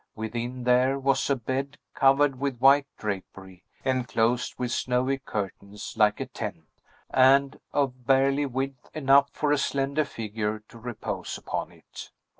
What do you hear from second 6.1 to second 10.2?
a tent, and of barely width enough for a slender